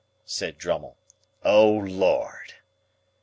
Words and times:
said 0.25 0.57
Drummle. 0.57 0.97
"O, 1.43 1.71
Lord!" 1.73 2.55